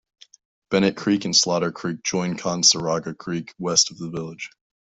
Bennett 0.71 0.97
Creek 0.97 1.25
and 1.25 1.33
Slader 1.35 1.71
Creek 1.71 2.01
join 2.01 2.35
Canaseraga 2.35 3.15
Creek 3.15 3.53
west 3.59 3.91
of 3.91 3.99
the 3.99 4.09
village. 4.09 4.49